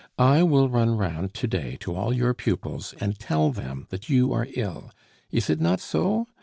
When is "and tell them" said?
2.99-3.85